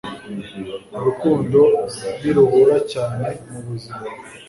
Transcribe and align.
urukundo 0.97 1.59
niruhura 2.21 2.77
cyane 2.91 3.25
mu 3.49 3.59
buzima 3.65 4.07